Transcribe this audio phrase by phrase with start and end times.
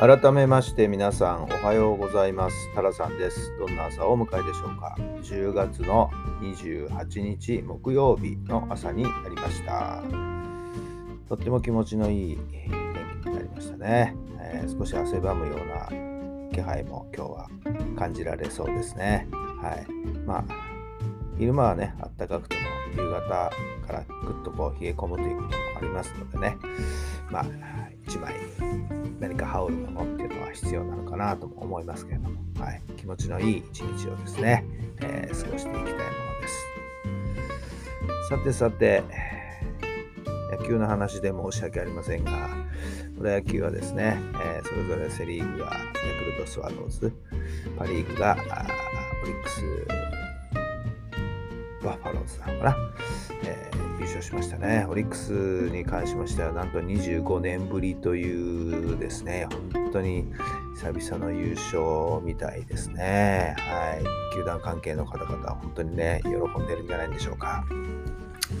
[0.00, 2.74] 改めまして皆さんおはようございます。
[2.74, 3.54] タラさんです。
[3.58, 4.96] どんな朝をお迎えでしょうか。
[4.98, 6.08] 10月の
[6.40, 10.02] 28日木曜日の朝になりました。
[11.28, 12.70] とっても気持ちのいい天
[13.22, 17.48] 気になりましたね、えー、少し汗ばむような気配も今日は
[17.98, 19.28] 感じられそうですね。
[19.60, 19.86] はい。
[20.24, 20.44] まあ
[21.36, 22.62] 昼間はねあったかくても
[22.96, 23.52] 夕方か
[23.92, 26.56] らぐっとこう冷え込むということもありますのでね。
[27.30, 27.44] まあ
[28.06, 28.34] 1枚
[29.20, 34.64] 何か羽織るものっていうのは必要なのかなとも思いますけれども、はい、気持ちのいい一日をですね、
[35.02, 35.94] えー、過ごしていきたいもの
[36.40, 36.70] です。
[38.30, 39.02] さてさて、
[40.50, 42.48] 野球の話で申し訳ありませんが、
[43.18, 47.12] プロ野球はですね、えー、それぞれセ・リーグがヤクルトスワローズ、
[47.76, 48.38] パ・リーグが
[49.22, 49.62] オリックス、
[51.84, 52.76] バファローズなのかな、
[53.44, 54.86] えー優勝しましたね。
[54.88, 60.32] オリックスに関しましては、なんと25年ぶりというですね、本当に
[60.74, 63.54] 久々の優勝みたいですね。
[63.58, 64.34] はい。
[64.34, 67.62] 球団関係の方々は本当にね、喜んでるんじゃないでしょうか。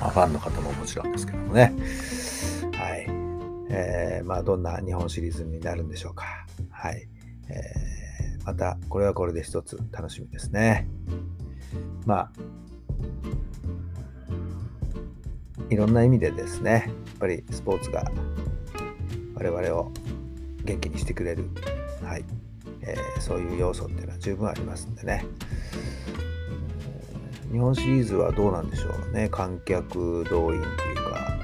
[0.00, 1.74] まあ、ファンの方ももちろんですけどもね。
[2.72, 3.06] はい。
[3.68, 6.24] えー、まあ、どんな日本シリーズになるんでしょうか。
[6.70, 7.06] はい。
[7.48, 10.88] えー、また、これはこれで一つ楽しみですね。
[12.06, 12.30] まあ、
[15.68, 18.04] いろんな意味でですね、やっぱりスポーツが
[19.34, 19.90] 我々を
[20.64, 21.48] 元気にしてくれる、
[22.02, 22.24] はい
[22.82, 25.24] えー、そういう要素っていうのは十分ありますんでね。
[27.50, 31.38] 日本シリーズはどうなんでしょうね、観客動員っていうか、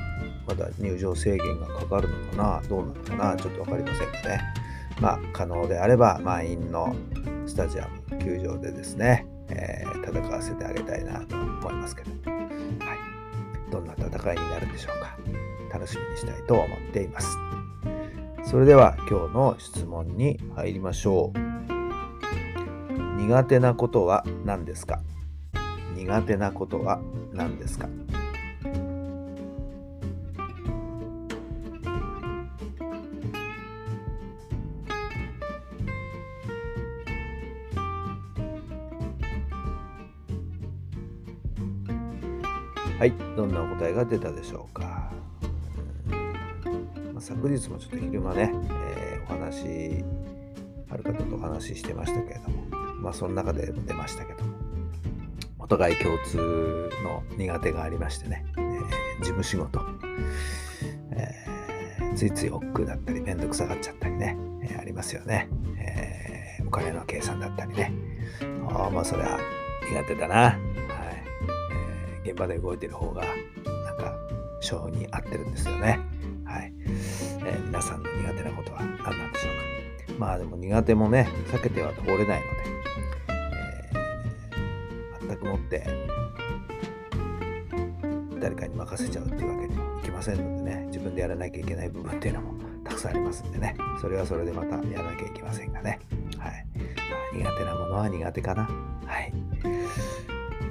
[0.46, 4.40] まだ入場制限がかかるのかな、どうなのかな、ちょっと分かりませんがね。
[5.00, 6.94] まあ、可能であれば満員の
[7.46, 12.10] スタジアム、球場でですね、えー、戦わせてあげたいなと思いますけど。
[13.72, 15.16] どんな戦いになるんでしょうか。
[15.72, 17.38] 楽しみにしたいと思っています。
[18.44, 21.38] それでは今日の質問に入りましょう。
[23.22, 25.00] 苦手なことは何ですか？
[25.96, 27.00] 苦手なことは
[27.32, 27.88] 何ですか？
[43.02, 45.10] はい、どんなお答えが出たでしょうか。
[46.06, 48.54] まあ、昨日もちょっと昼間ね、
[48.86, 50.04] えー、お話、
[50.88, 52.62] ある方とお話ししてましたけれども、
[53.00, 54.54] まあその中でも出ましたけども、
[55.58, 58.84] お互い共通の苦手がありましてね、えー、
[59.18, 59.80] 事務仕事、
[61.10, 67.92] えー、ついつい億劫だったり、めんどくさがっちゃったりね、えありますよね、えお金の計算だったりね。
[68.68, 69.40] ああ、まあそれは
[69.90, 70.56] 苦手だな。
[72.24, 74.14] 現場で動いてる方が、なんか、
[74.60, 76.00] 性に合ってるんですよね。
[76.44, 76.72] はい。
[77.44, 79.48] えー、皆さんの苦手なことは何なんでしょ
[80.08, 80.18] うか。
[80.18, 82.38] まあでも苦手もね、避けては通れないので、
[83.28, 85.86] えー、全くもって、
[88.40, 92.54] 誰かに任せちゃうっていうわけにもいきませんのでね、自分でやらなきゃいけない部分っていうのも
[92.84, 95.98] たくさんありますんでね、それはそれでまたやらなきゃいけませんがね。
[96.38, 96.66] はい。
[97.34, 98.68] 苦手なものは苦手かな。
[99.06, 99.41] はい。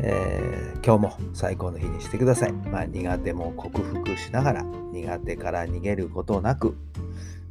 [0.03, 2.53] えー、今日も最高の日にしてください。
[2.53, 6.75] まあ、苦手も克服しながら、苦手から逃げることなく、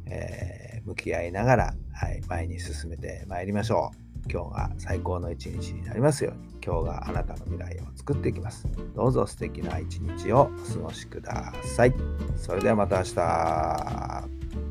[0.05, 4.31] えー、向き合いながら、はい、前に進めてまいりましょう。
[4.31, 8.67] 今日が最高の一日になりますように、今日があなたの未来を作っていきます。
[8.95, 11.93] どうぞ素敵な一日をお過ごしください。
[12.35, 14.70] それではまた明日。